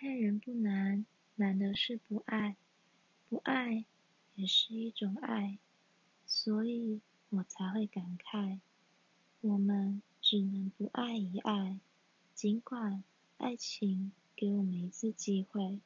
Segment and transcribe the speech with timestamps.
[0.00, 1.04] 爱人不难
[1.36, 2.56] 难的是不爱。
[3.28, 3.84] 不爱
[4.36, 5.58] 也是一种爱
[6.24, 8.60] 所以我才会感慨
[9.42, 11.78] 我们只能不爱一爱
[12.32, 13.04] 尽管
[13.36, 15.80] 爱情给我们一次机会